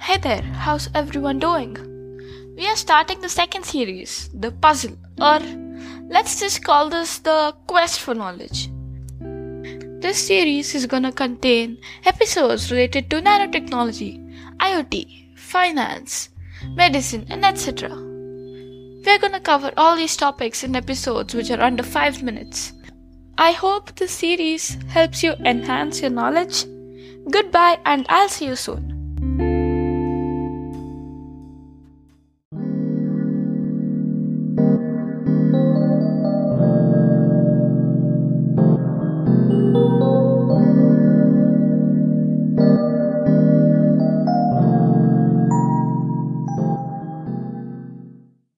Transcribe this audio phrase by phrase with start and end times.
[0.00, 1.76] Hey there, how's everyone doing?
[2.56, 5.40] We are starting the second series, The Puzzle, or
[6.08, 8.70] let's just call this the Quest for Knowledge.
[10.00, 16.30] This series is gonna contain episodes related to nanotechnology, IoT, finance,
[16.74, 17.90] medicine, and etc.
[17.90, 22.72] We're gonna cover all these topics in episodes which are under 5 minutes.
[23.36, 26.64] I hope this series helps you enhance your knowledge.
[27.30, 28.97] Goodbye, and I'll see you soon.